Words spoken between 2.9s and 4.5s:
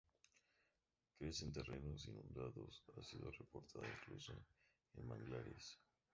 ha sido reportada incluso